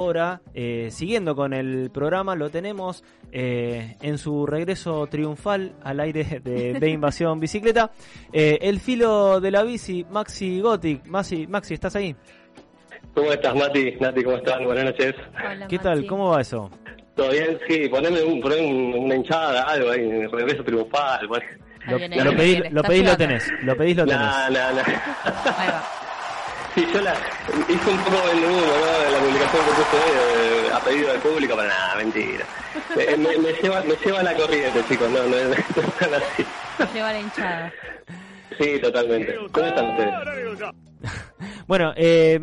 [0.00, 3.02] Ahora, eh, siguiendo con el programa, lo tenemos
[3.32, 7.90] eh, en su regreso triunfal al aire de, de Invasión Bicicleta.
[8.30, 11.06] Eh, el filo de la bici, Maxi Gothic.
[11.06, 12.14] Maxi, Maxi, ¿estás ahí?
[13.14, 13.92] ¿Cómo estás, Mati?
[13.98, 14.62] Nati, ¿cómo estás?
[14.62, 15.14] Buenas noches.
[15.42, 16.06] Hola, ¿Qué tal?
[16.06, 16.70] ¿Cómo va eso?
[17.14, 17.58] ¿Todo bien?
[17.66, 21.20] Sí, poneme, un, poneme un- una hinchada, algo ahí, en regreso triunfal.
[21.86, 21.92] Ahí
[22.22, 23.50] Lo, pedís, lo pedís, lo tenés.
[23.62, 24.20] Lo pedís, lo tenés.
[24.20, 24.82] Nah, nah, nah.
[25.56, 25.82] Ahí va.
[26.76, 27.14] Sí, yo la
[27.68, 29.10] hice un poco en uno, ¿no?
[29.10, 32.44] La publicación que puse hoy, eh, a pedido del público, pero nada, mentira.
[32.98, 36.14] Eh, me, me lleva, me lleva la corriente, chicos, no, no, es- no es tan
[36.14, 36.44] así.
[36.94, 37.72] Lleva la hinchada.
[38.60, 39.36] Sí, totalmente.
[39.52, 40.14] ¿Cómo están ustedes?
[41.66, 42.38] Bueno, eh,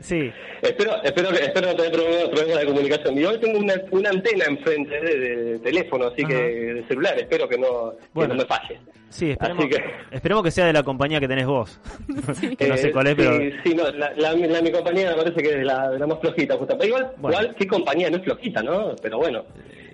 [0.00, 3.18] sí, Espero, espero, que, espero no tener problemas, problemas de comunicación.
[3.18, 6.28] Y hoy tengo una, una antena enfrente de, de teléfono, así Ajá.
[6.28, 7.18] que de celular.
[7.18, 8.80] Espero que no, que no me falle.
[9.08, 9.84] sí, esperemos, Así que-
[10.16, 11.80] esperemos que sea de la compañía que tenés vos.
[12.58, 13.38] que no sé Eh, cuál es, sí, pero...
[13.64, 16.56] Sí, no, la, la, la- mi compañía me parece que es la, la más flojita,
[16.56, 16.76] justo.
[16.76, 17.38] Pero igual, Bueno.
[17.40, 18.96] igual, ¿qué compañía no es flojita, no?
[19.00, 19.44] Pero bueno,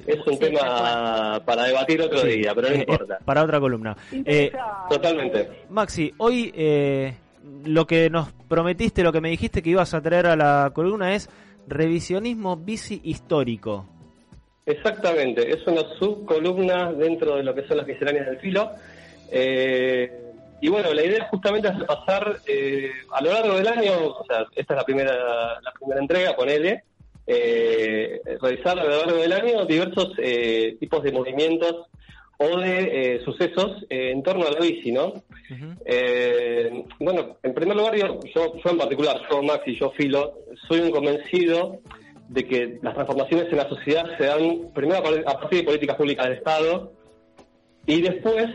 [0.07, 3.19] es un Sí, tema para debatir otro Sí, día, pero no eh, importa.
[3.25, 3.95] Para otra columna.
[4.25, 4.51] Eh,
[4.89, 5.49] Totalmente.
[5.69, 7.15] Maxi, hoy eh,
[7.65, 11.15] lo que nos prometiste, lo que me dijiste que ibas a traer a la columna
[11.15, 11.29] es
[11.67, 13.87] revisionismo bici histórico.
[14.67, 18.71] Exactamente, es una subcolumna dentro de lo que son las misceláneas del filo.
[19.31, 20.11] Eh,
[20.61, 24.47] y bueno, la idea justamente es repasar eh, a lo largo del año, o sea,
[24.57, 25.15] esta es la primera,
[25.61, 26.85] la primera entrega, ponele,
[27.27, 31.87] eh, revisar a lo largo del año diversos eh, tipos de movimientos
[32.39, 35.13] o de eh, sucesos eh, en torno a la bici, ¿no?
[35.85, 40.35] Eh, bueno, en primer lugar, yo, yo, yo en particular, yo Maxi, yo Filo,
[40.69, 41.81] soy un convencido
[42.29, 46.25] de que las transformaciones en la sociedad se dan primero a partir de políticas públicas
[46.27, 46.93] del Estado
[47.87, 48.47] y después,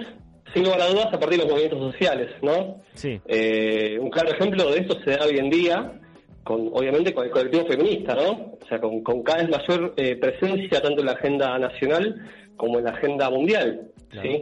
[0.54, 2.82] sin lugar a dudas, a partir de los movimientos sociales, ¿no?
[2.96, 6.02] Sí, Eh, un claro ejemplo de esto se da hoy en día,
[6.50, 8.58] con obviamente con el colectivo feminista, ¿no?
[8.60, 12.80] O sea, con, con cada vez mayor eh, presencia tanto en la agenda nacional como
[12.80, 14.28] en la agenda mundial, Claro.
[14.28, 14.42] ¿sí?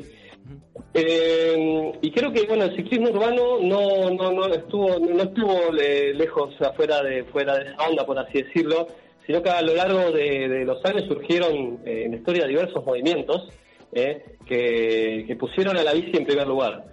[0.93, 6.13] Eh, y creo que bueno el ciclismo urbano no no no estuvo no estuvo eh,
[6.15, 8.87] lejos o sea, fuera de fuera de esa onda por así decirlo
[9.25, 12.85] sino que a lo largo de, de los años surgieron eh, en la historia diversos
[12.85, 13.49] movimientos
[13.91, 16.85] eh, que, que pusieron a la bici en primer lugar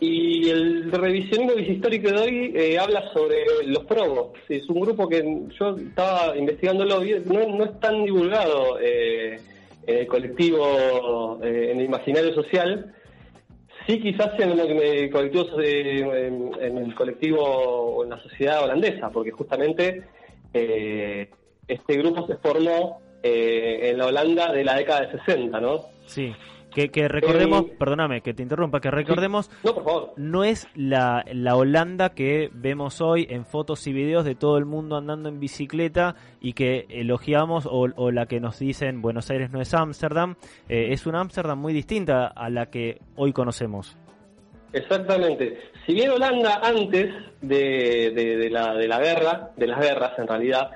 [0.00, 4.32] y el revisionismo histórico de hoy eh, habla sobre los probos.
[4.48, 5.22] Es un grupo que
[5.58, 9.40] yo estaba investigándolo, no, es tan divulgado eh,
[9.86, 12.94] en el colectivo, eh, en el imaginario social.
[13.86, 20.04] Sí, quizás en el colectivo, en el colectivo o en la sociedad holandesa, porque justamente
[20.52, 21.30] eh,
[21.66, 25.86] este grupo se formó eh, en la Holanda de la década de 60, ¿no?
[26.06, 26.32] sí.
[26.74, 30.12] Que, que recordemos, Eh, perdóname que te interrumpa, que recordemos, No, por favor.
[30.18, 34.66] no es la, la Holanda que vemos hoy en fotos y videos de todo el
[34.66, 39.50] mundo andando en bicicleta y que elogiamos o, o la que nos dicen Buenos Aires
[39.50, 40.36] no es Ámsterdam,
[40.68, 43.96] eh, es una Ámsterdam muy distinta a la que hoy conocemos.
[44.72, 45.58] Exactamente.
[45.86, 50.26] Si bien Holanda antes de, de- de la, de la guerra, de las guerras en
[50.28, 50.70] realidad,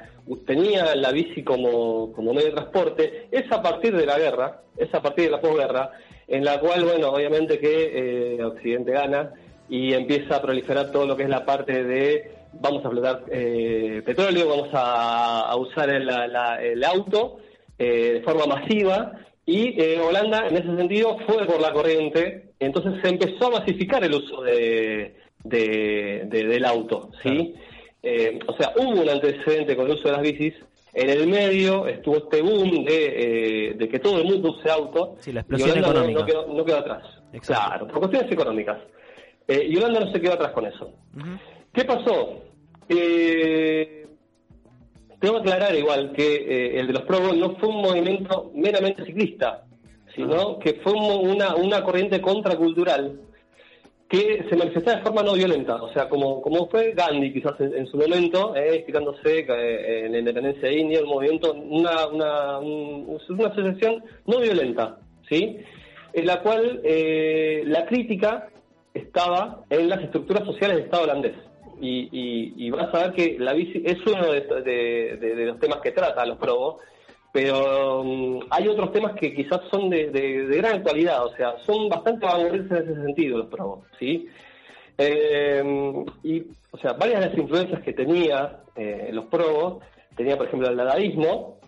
[0.47, 4.93] tenía la bici como, como medio de transporte, es a partir de la guerra, es
[4.95, 5.91] a partir de la posguerra,
[6.29, 9.33] en la cual, bueno, obviamente que eh, Occidente gana
[9.69, 14.03] y empieza a proliferar todo lo que es la parte de vamos a explotar eh,
[14.05, 17.39] petróleo, vamos a, usar el, la- el auto
[17.79, 19.13] eh, de forma masiva
[19.47, 24.05] y eh, Holanda en ese sentido fue por la corriente, entonces se empezó a masificar
[24.05, 27.55] el uso de- de- del auto, ¿sí?
[28.03, 30.55] Eh, o sea, hubo un antecedente con el uso de las bicis,
[30.95, 35.17] en el medio estuvo este boom de, eh, de que todo el mundo use auto,
[35.21, 36.21] Sí, la y explosión Holanda no- económica.
[36.21, 37.03] No, quedó, no quedó atrás,
[37.33, 37.69] Exacto.
[37.69, 38.79] claro, por cuestiones económicas.
[39.49, 40.91] Eh, y Holanda no se quedó atrás con eso.
[41.73, 42.41] ¿Qué pasó?
[42.89, 44.07] Eh,
[45.21, 48.51] tengo que aclarar igual que eh, el de los Pro Bowl no fue un movimiento
[48.55, 49.65] meramente ciclista,
[50.15, 53.21] sino que fue un- una, una corriente contracultural
[54.13, 57.87] que se manifestaba de forma no violenta, o sea, como, como fue Gandhi quizás en,
[57.87, 63.19] su momento, eh, explicándose eh, en la independencia de India, un movimiento, una, una, un-
[63.31, 64.99] una asociación no violenta,
[65.31, 65.57] ¿sí?
[66.13, 68.51] En la cual eh, la crítica
[68.93, 71.37] estaba en las estructuras sociales del Estado holandés.
[71.81, 75.91] Y, y, y vas a ver que la bici es uno de los temas que
[75.93, 76.77] trata los probos,
[77.33, 81.89] pero mm, hay otros temas que quizás son de, de- gran actualidad, o sea, son
[81.89, 84.27] bastante vanguardistas en ese sentido los probos, ¿sí?
[84.99, 89.83] Eh, y, o sea, varias de las influencias que tenía eh, los probos,
[90.17, 91.59] tenía por ejemplo el dadaísmo,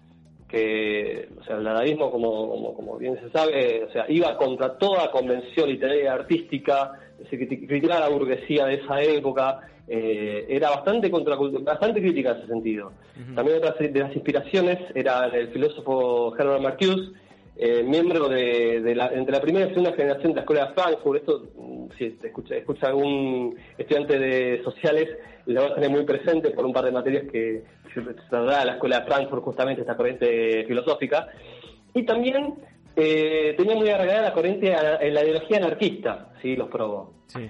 [0.48, 4.76] que, o sea, el dadaísmo, como, como, como bien se sabe, o sea, iba contra
[4.78, 6.92] toda convención literaria y artística,
[7.28, 12.38] se criti- criticaba la burguesía de esa época, eh, era bastante contracultu- bastante crítica en
[12.38, 12.92] ese sentido.
[13.34, 17.12] También otra de las inspiraciones era el filósofo Herbert Marcuse,
[17.56, 20.74] eh, miembro de, de la, entre la primera y segunda generación de la escuela de
[20.74, 21.20] Frankfurt.
[21.20, 25.08] Esto, mm, si te escucha, escucha algún estudiante de sociales,
[25.46, 28.00] lo va a tener muy presente por un par de materias que se
[28.30, 31.28] da a la escuela de Frankfurt, justamente esta corriente filosófica.
[31.94, 32.54] Y también
[32.96, 36.56] eh, tenía muy arraigada la corriente a- en la ideología anarquista, ¿sí?
[36.56, 37.10] los probos.
[37.28, 37.48] Sí.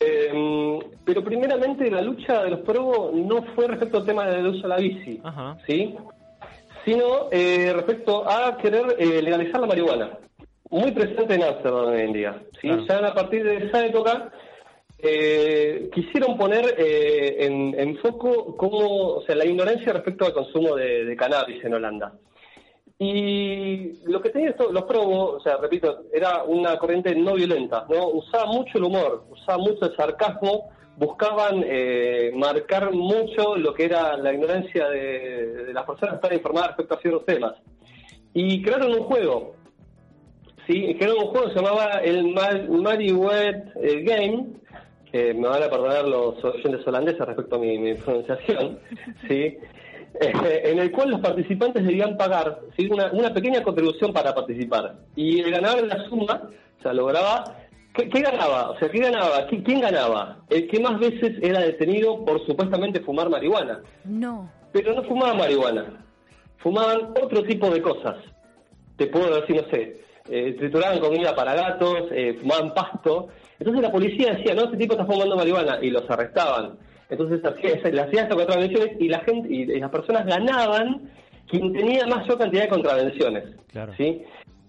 [0.00, 4.62] Eh, pero primeramente la lucha de los probos no fue respecto al tema del uso
[4.62, 5.58] de la bici, Ajá.
[5.66, 5.96] ¿sí?
[6.84, 10.18] sino eh, respecto a querer eh, legalizar la marihuana.
[10.70, 12.42] Muy presente en Amsterdam hoy en día.
[12.60, 12.68] ¿sí?
[12.68, 12.86] Claro.
[12.86, 14.30] Ya a partir de esa época
[14.98, 20.74] eh, quisieron poner eh, en, en foco cómo, o sea, la ignorancia respecto al consumo
[20.76, 22.12] de, de cannabis en Holanda.
[23.00, 27.86] Y lo que tenían estos- los probos, o sea, repito, era una corriente no violenta,
[27.88, 28.08] ¿no?
[28.08, 34.16] Usaba mucho el humor, usaba mucho el sarcasmo, buscaban eh, marcar mucho lo que era
[34.16, 37.54] la ignorancia de, las personas que estaban informadas respecto a ciertos temas.
[38.34, 39.54] Y crearon un juego,
[40.66, 40.96] ¿sí?
[40.98, 44.46] Crearon un juego que se llamaba el Mar- Mary Wet eh, Game,
[45.12, 48.80] que me van a perdonar los oyentes holandeses respecto a mi pronunciación,
[49.28, 49.56] ¿sí?
[50.20, 52.88] Eh, en el cual los participantes debían pagar ¿sí?
[52.90, 54.96] una, una pequeña contribución para participar.
[55.14, 56.42] Y el ganador de la suma,
[56.78, 57.44] o sea, lograba...
[57.94, 58.70] ¿Qué, qué ganaba?
[58.70, 59.48] O sea, ¿qué ganaba?
[59.48, 60.38] ¿Qui- ¿Quién ganaba?
[60.50, 63.80] El que más veces era detenido por supuestamente fumar marihuana.
[64.04, 64.50] No.
[64.72, 66.04] Pero no fumaban marihuana.
[66.58, 68.16] Fumaban otro tipo de cosas.
[68.96, 73.28] Te puedo decir, no sé, eh, trituraban comida para gatos, eh, fumaban pasto.
[73.58, 76.76] Entonces la policía decía, no, este tipo está fumando marihuana, y los arrestaban.
[77.10, 81.10] Entonces le hacía estas contravenciones y la gente y, y las personas ganaban
[81.48, 83.44] quien tenía mayor cantidad de contravenciones.
[83.72, 83.94] Claro.
[83.96, 84.22] ¿sí?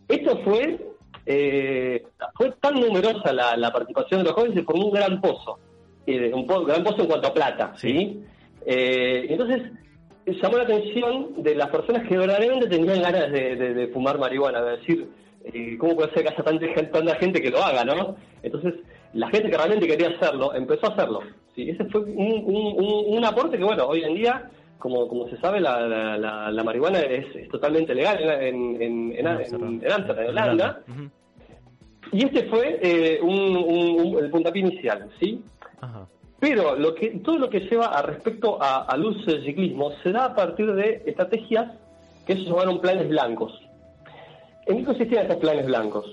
[0.07, 0.79] Esto fue,
[1.25, 2.03] eh,
[2.35, 5.59] fue tan numerosa la, la participación de los jóvenes que formó un gran pozo.
[6.07, 7.73] Eh, un po- gran pozo en cuanto a plata.
[7.75, 7.89] Sí.
[7.91, 8.23] ¿sí?
[8.65, 9.61] Eh, entonces
[10.41, 14.61] llamó la atención de las personas que verdaderamente tenían ganas de, de- de fumar marihuana,
[14.63, 15.09] de decir,
[15.43, 18.15] eh, ¿cómo puede ser que haya tanta tanta gente que lo haga, no?
[18.43, 18.75] Entonces,
[19.13, 21.21] la gente que realmente quería hacerlo, empezó a hacerlo.
[21.55, 21.69] ¿sí?
[21.69, 25.59] Ese fue un, un- un- aporte que, bueno, hoy en día, como, como se sabe,
[25.59, 30.81] la, la- la- la marihuana es, es totalmente legal en, en, en, en, Amsterdam, Holanda.
[30.87, 31.09] Ujú.
[32.11, 35.43] Y este fue eh, un- el puntapié inicial, ¿sí?
[35.81, 36.07] Ajá.
[36.39, 40.11] Pero lo que, todo lo que lleva a respecto a- al uso del ciclismo se
[40.11, 41.73] da a partir de estrategias
[42.25, 43.59] que se llamaron planes blancos.
[44.65, 46.05] ¿En qué consistían estos planes blancos?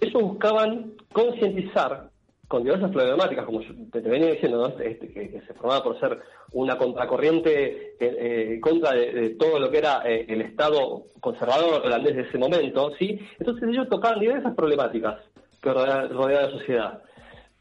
[0.00, 2.10] Ellos buscaban concientizar
[2.48, 4.78] con diversas problemáticas, como te, te venía diciendo, ¿no?
[4.80, 6.18] Este, que, se formaba por ser
[6.52, 12.16] una contracorriente eh, eh, contra de, todo lo que era eh, el Estado conservador holandés
[12.16, 13.18] de ese momento, ¿sí?
[13.38, 15.18] Entonces ellos tocaban diversas problemáticas
[15.60, 17.02] que rodeaban la sociedad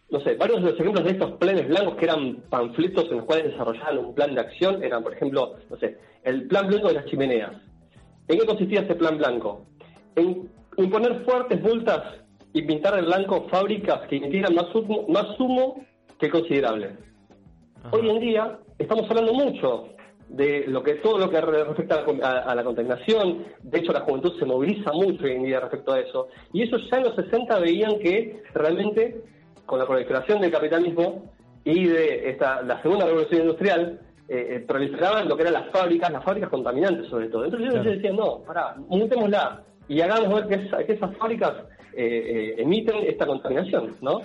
[0.09, 3.25] no sé, varios de los ejemplos de estos planes blancos que eran panfletos en los
[3.25, 6.93] cuales desarrollaban un plan de acción eran, por ejemplo, no sé, el plan blanco de
[6.93, 7.51] las chimeneas.
[8.27, 9.65] ¿En qué consistía ese plan blanco?
[10.15, 12.03] En imponer fuertes multas
[12.55, 15.83] y pintar de blanco fábricas que emitieran más humo, más humo
[16.17, 16.91] que considerable.
[17.83, 17.89] Ajá.
[17.91, 19.89] Hoy en día estamos hablando mucho
[20.29, 23.43] de lo que todo lo que re- respecta a, la con- a- a la contaminación.
[23.61, 26.29] De hecho, la juventud se moviliza mucho hoy en día respecto a eso.
[26.53, 29.21] Y ellos ya en los 60 veían que realmente
[29.65, 31.25] con la proliferación del capitalismo
[31.65, 33.99] y de esta la segunda revolución industrial
[34.29, 37.43] eh, eh, proliferaban lo que eran las fábricas, las fábricas contaminantes sobre todo.
[37.43, 41.53] Entonces ellos decían, no, pará, montémosla y hagamos ver que, esa- que esas fábricas
[41.95, 44.21] eh, eh, emiten esta contaminación, ¿no?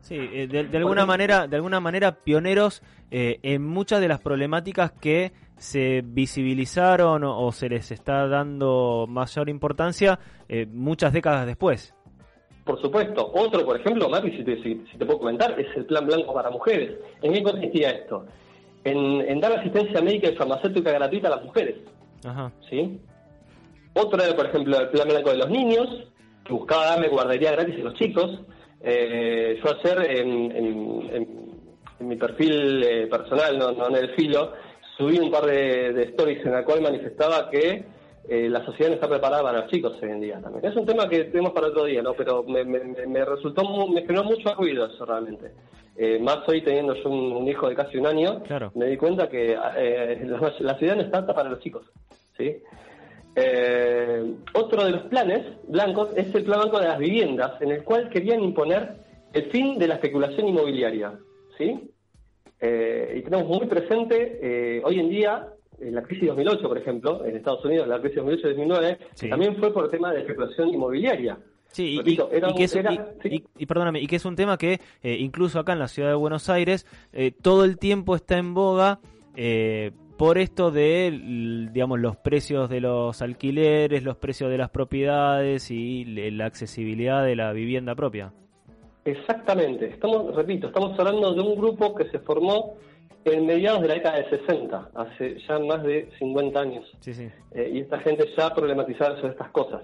[0.00, 4.92] Sí, eh, de, de alguna manera, de alguna manera pioneros en muchas de las problemáticas
[4.92, 11.94] que se visibilizaron o, o se les está dando mayor importancia eh, muchas décadas después.
[12.64, 13.30] Por supuesto.
[13.34, 16.32] Otro, por ejemplo, Mati, si te, si- si te puedo comentar, es el Plan Blanco
[16.32, 16.98] para Mujeres.
[17.20, 18.24] ¿En qué consistía esto?
[18.84, 21.76] En, en dar asistencia médica y farmacéutica gratuita a las mujeres.
[22.24, 22.50] Ajá.
[22.70, 22.98] ¿sí?
[23.94, 25.88] Otro era, por ejemplo, el Plan Blanco de los Niños,
[26.50, 28.40] que buscaba darle guardería gratis a los chicos.
[28.82, 31.50] Eh, yo ayer en, en- en-
[32.00, 34.52] en mi perfil eh, personal, no, no en el filo,
[34.96, 37.84] subí un par de, de stories en la cual manifestaba que
[38.28, 40.64] eh, la sociedad no está preparada para los chicos hoy en día también.
[40.64, 42.14] Es un tema que tenemos para otro día, ¿no?
[42.14, 45.52] Pero me, me- me- resultó, me generó mucho ruido eso realmente.
[45.96, 48.72] Eh, más hoy teniendo yo un, un hijo de casi un año, Claro.
[48.74, 51.84] me di cuenta que eh, la, la ciudad no está apta para los chicos,
[52.36, 52.56] ¿sí?
[53.36, 57.84] Eh, otro de los planes blancos es el plan blanco de las viviendas, en el
[57.84, 58.96] cual querían imponer
[59.32, 61.18] el fin de la especulación inmobiliaria,
[61.56, 61.90] ¿sí?
[62.60, 65.48] Eh, y tenemos muy presente eh, hoy en día
[65.80, 69.30] en la crisis 2008, por ejemplo, en Estados Unidos, la crisis 2008-2009, Sí.
[69.30, 71.38] también fue por el tema de especulación inmobiliaria.
[71.68, 73.44] Sí, y, era que es, era- y- sí.
[73.56, 76.16] y- perdóname, y que es un tema que eh, incluso acá en la ciudad de
[76.16, 76.84] Buenos Aires
[77.42, 78.98] todo el tiempo está en boga
[80.20, 81.18] por esto de,
[81.72, 87.36] digamos, los precios de los alquileres, los precios de las propiedades y la accesibilidad de
[87.36, 88.30] la vivienda propia.
[89.06, 89.86] Exactamente.
[89.86, 92.74] Estamos, repito, estamos hablando de un grupo que se formó
[93.24, 96.84] en mediados de la década del 60, hace ya más de 50 años.
[97.00, 97.30] Sí, sí.
[97.52, 99.80] Eh, y esta gente ya problematizaba sobre estas cosas.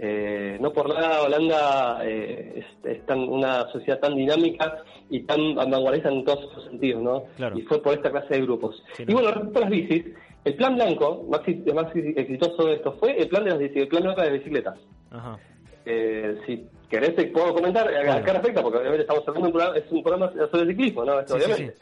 [0.00, 2.52] Eh, no por nada Holanda eh,
[2.84, 7.24] es, es tan, una sociedad tan dinámica y tan vanguardista en todos sus sentidos, ¿no?
[7.36, 7.58] Claro.
[7.58, 8.80] Y fue por esta clase de grupos.
[8.96, 9.14] Sí, y no.
[9.14, 10.04] bueno, respecto a las bicis,
[10.44, 13.80] el plan blanco, más, ex- más exitoso de esto fue el plan de las bici-
[13.80, 14.78] el plan blanco de las bicicletas.
[15.10, 15.36] Ajá.
[15.84, 19.52] Eh, si querés te puedo comentar a- a qué respecta, porque obviamente estamos hablando de
[19.52, 21.18] un programa, es un programa sobre ciclismo, ¿no?
[21.20, 21.78] Esto, Sí, sí, obviamente.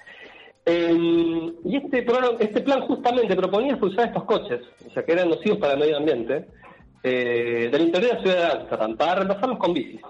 [0.69, 5.29] Eh, y este programa, este plan justamente proponía expulsar estos coches, o sea que eran
[5.29, 6.47] nocivos para el medio ambiente,
[7.03, 10.01] eh, del interior de la ciudad de Ámsterdam, para reemplazarlos con bicis.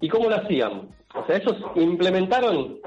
[0.00, 0.88] ¿Y cómo lo hacían?
[1.14, 2.78] O sea, ellos implementaron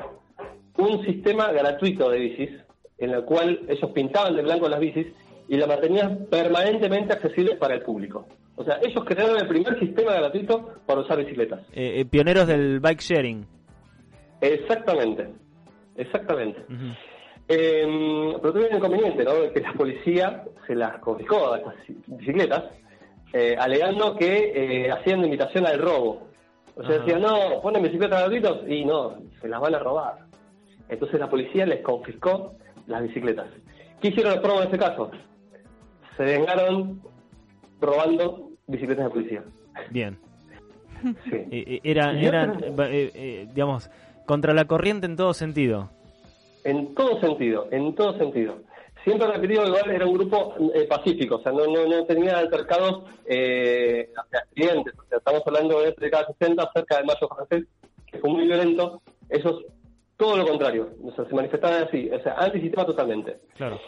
[0.78, 2.50] un sistema gratuito de bicis,
[2.98, 5.08] en el cual ellos pintaban de blanco las bicis
[5.48, 8.26] y la mantenían permanentemente accesible para el público.
[8.56, 11.62] O sea, ellos crearon el primer sistema gratuito para usar bicicletas.
[11.74, 13.46] Eh, eh, pioneros del bike sharing.
[14.42, 15.30] Exactamente,
[15.96, 16.62] exactamente.
[17.48, 19.52] Eh, pero tuve un inconveniente, ¿no?
[19.54, 21.76] Que la policía se las confiscó a estas
[22.08, 22.64] bicicletas,
[23.34, 26.28] eh, alegando que eh, hacían invitación al robo.
[26.76, 27.06] O sea, Ajá.
[27.06, 30.26] decían, no, ponen bicicletas gratuitos y no, se las van a robar.
[30.90, 32.56] Entonces la policía les confiscó
[32.88, 33.48] las bicicletas.
[34.02, 35.12] ¿Qué hicieron los probos en ese caso?
[36.18, 37.02] Se vengaron
[37.80, 39.44] robando bicicletas de policía.
[39.92, 40.18] Bien.
[41.04, 41.36] Sí.
[41.36, 43.90] Eh, eh, era, eran, eh, eh, digamos,
[44.26, 45.90] contra la corriente en todo sentido.
[46.64, 48.60] En todo sentido, en todo sentido.
[49.04, 53.04] Siempre repetido, igual era un grupo eh, pacífico, o sea, no, no, no tenía altercados
[53.26, 54.94] eh, hacia accidentes.
[54.98, 57.66] O sea, estamos hablando de década 60, cerca del mayo francés,
[58.10, 59.02] que fue muy violento.
[59.28, 59.66] Esos,
[60.16, 63.40] todo lo contrario, o sea, se manifestaban así, o sea, antisistema totalmente.
[63.58, 63.80] Claro.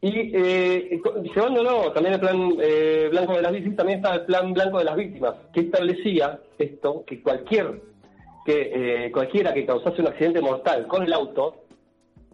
[0.00, 1.00] Y eh,
[1.34, 4.84] llevándolo también el plan eh, blanco de las bicis, también está el plan blanco de
[4.84, 7.80] las víctimas, que establecía esto, que cualquier
[8.44, 11.65] que eh, cualquiera que causase un accidente mortal con el auto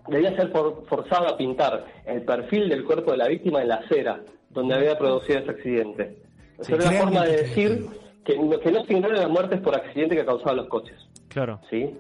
[0.08, 3.76] debía ser por- forzado a pintar el perfil del cuerpo de la víctima en la
[3.76, 6.16] acera donde había producido ese accidente.
[6.58, 7.86] O sea, Sí, era una forma de decir
[8.24, 10.96] que no, que no se ignoren las muertes por accidente que causaban los coches.
[11.28, 11.58] Claro.
[11.70, 11.94] ¿sí?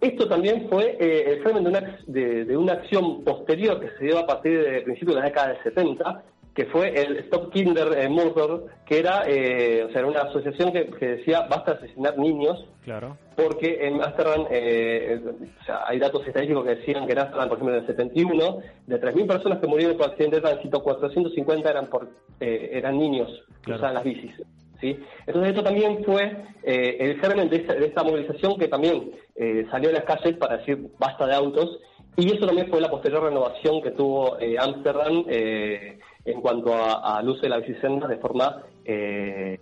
[0.00, 4.04] Esto también fue eh, el germen de una, de, de una acción posterior que se
[4.06, 6.22] dio a partir de principios de la década del 70,
[6.54, 10.86] que fue el Stop Kinder eh, Murder, que era, eh, o sea, una asociación que,
[10.90, 13.16] que decía basta de asesinar niños, Claro.
[13.36, 15.18] porque en Amsterdam, eh,
[15.60, 18.58] o sea, hay datos estadísticos que decían que en Amsterdam, por ejemplo, en el 71,
[18.86, 22.08] de 3.000 personas que murieron por accidente de tránsito, 450 eran por
[22.40, 23.30] eh, eran niños
[23.60, 23.78] que Claro.
[23.78, 24.32] usaban las bicis.
[24.80, 24.98] ¿sí?
[25.26, 29.12] Entonces esto también fue el germen de esta, de esta movilización que también
[29.70, 31.78] salió a las calles para decir basta de autos,
[32.16, 37.28] y eso también fue la posterior renovación que tuvo Amsterdam eh, en cuanto a- al
[37.28, 39.58] uso de la bicicleta de forma eh,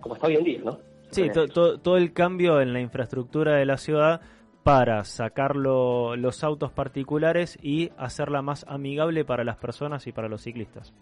[0.00, 0.78] como está hoy en día, ¿no?
[1.10, 4.20] Sí, to- todo el cambio en la infraestructura de la ciudad
[4.62, 10.28] para sacar lo- los autos particulares y hacerla más amigable para las personas y para
[10.28, 10.92] los ciclistas.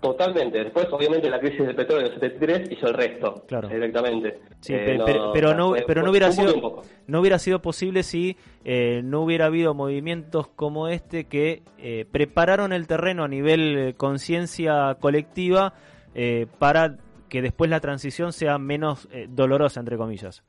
[0.00, 0.62] Totalmente.
[0.62, 3.68] Después, obviamente, la crisis del petróleo del 73 hizo el resto Claro.
[3.68, 4.38] directamente.
[4.60, 6.82] Sí, Eh, pe- pero, pero no, pero no hubiera sido poco.
[7.06, 12.72] no hubiera sido posible si eh, no hubiera habido movimientos como este que eh, prepararon
[12.72, 15.72] el terreno a nivel eh, conciencia colectiva
[16.14, 16.96] eh, para
[17.28, 20.42] que después la transición sea menos eh, dolorosa entre comillas.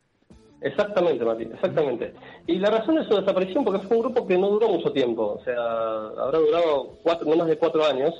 [0.61, 2.13] Exactamente, Mati, exactamente.
[2.47, 5.37] Y la razón de su desaparición, porque fue un grupo que no duró mucho tiempo,
[5.39, 8.13] o sea, habrá durado cuatro, no más de cuatro años,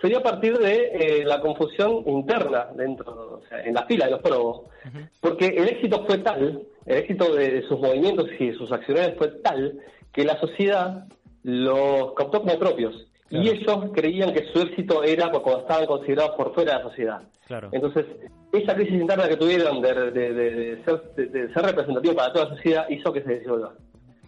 [0.00, 4.10] sería a partir de eh, la confusión interna dentro, o sea, en la fila de
[4.12, 4.62] los probos,
[5.20, 9.14] porque el éxito fue tal, el éxito de, de sus movimientos y de sus acciones
[9.16, 9.78] fue tal,
[10.12, 11.04] que la sociedad
[11.42, 13.06] los captó como propios.
[13.28, 17.20] Y ellos creían que su éxito era cuando estaban considerados por fuera de la sociedad.
[17.48, 17.70] Claro.
[17.72, 18.06] Entonces,
[18.52, 22.32] esa crisis interna que tuvieron de, de- de- de ser, de- de ser representativo para
[22.32, 23.72] toda la sociedad hizo que se disuelva.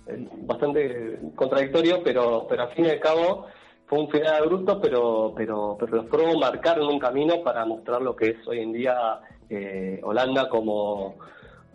[0.09, 3.47] Eh, Bastante contradictorio, pero, pero al fin y al cabo
[3.89, 8.15] fue un final abrupto, pero, pero, pero los probos marcaron un camino para mostrar lo
[8.15, 11.17] que es hoy en día eh, Holanda como,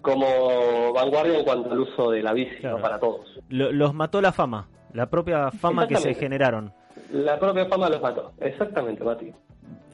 [0.01, 2.77] como vanguardia en cuanto al uso de la bici Claro.
[2.77, 2.81] ¿no?
[2.83, 3.39] para todos.
[3.49, 6.71] Lo- los mató la fama, la propia fama que se generaron.
[7.11, 8.31] La propia fama los mató.
[8.39, 9.31] Exactamente, Mati.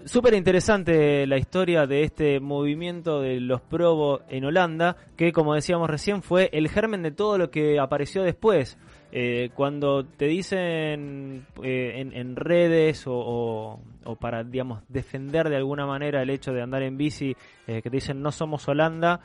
[0.05, 5.89] Súper interesante la historia de este movimiento de los Provo en Holanda, que como decíamos
[5.89, 8.77] recién fue el germen de todo lo que apareció después.
[9.11, 15.55] Eh, cuando te dicen eh, en, en redes o, o- o para, digamos, defender de
[15.57, 17.35] alguna manera el hecho de andar en bici,
[17.67, 19.19] eh, que te dicen no somos Holanda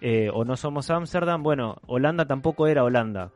[0.00, 3.30] eh, o no somos Ámsterdam, bueno, Holanda tampoco era Holanda.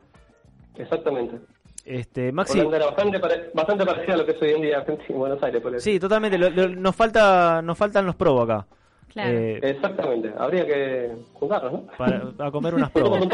[0.77, 1.39] Exactamente.
[1.85, 4.79] Este, Maxi, Holanda era bastante, pare- bastante parecida a lo que es hoy en día
[4.81, 5.85] Argentina, Buenos Aires, por eso.
[5.85, 8.67] sí, totalmente, lo- lo- nos falta nos faltan los probos acá.
[9.15, 9.39] Claro.
[9.39, 10.33] Eh, Exactamente.
[10.37, 11.87] Habría que juntarnos, ¿no?
[11.97, 13.17] para, a comer unas no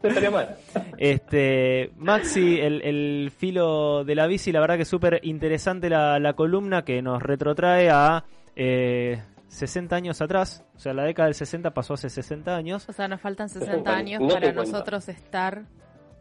[0.02, 0.56] estaría mal.
[0.96, 6.18] Este, Maxi, el, el filo de la bici, la verdad que es súper interesante la,
[6.20, 10.64] la columna que nos retrotrae a eh, 60 años atrás.
[10.76, 12.88] O sea, la década del 60 pasó hace 60 años.
[12.88, 15.64] O sea, nos faltan 60 60 años no para nosotros estar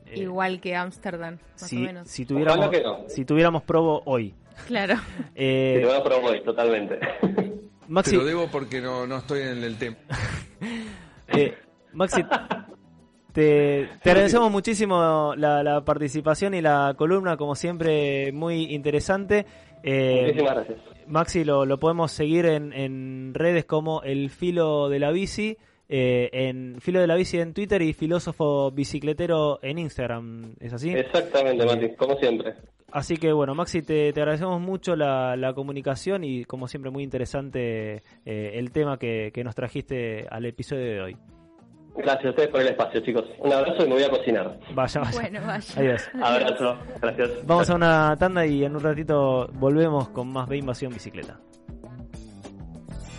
[0.07, 2.07] Eh, igual que Ámsterdam, más si, o menos.
[2.07, 3.03] si tuviéramos, no.
[3.07, 4.33] si tuviéramos probo hoy.
[4.65, 4.95] Claro.
[5.35, 6.99] Eh, a probar hoy, totalmente.
[7.87, 9.97] Maxi, Te lo debo porque no, no estoy en el tema.
[11.29, 11.55] eh,
[11.93, 12.23] Maxi,
[13.31, 19.45] te, te agradecemos muchísimo la, la participación y la columna, como siempre, muy interesante.
[19.83, 20.79] Eh, Muchísimas gracias.
[21.07, 26.29] Maxi lo, lo podemos seguir en, en redes como el filo de la bici, eh,
[26.33, 30.89] en filo de la bici en Twitter y filósofo bicicletero en Instagram, ¿es así?
[30.91, 32.55] Exactamente, Mati, como siempre.
[32.97, 37.03] Así que bueno, Maxi, te, te agradecemos mucho la, la comunicación y como siempre muy
[37.03, 41.17] interesante eh, el tema que, que nos trajiste al episodio de hoy.
[41.95, 43.25] Gracias a ustedes por el espacio, chicos.
[43.37, 44.59] Un abrazo y me voy a cocinar.
[44.73, 45.21] Vaya, vaya.
[45.21, 45.73] Bueno, vaya.
[45.79, 46.09] Adiós.
[46.19, 46.77] Abrazo.
[46.99, 47.45] Gracias.
[47.45, 51.39] Vamos a una tanda y en un ratito volvemos con más B Invasión Bicicleta.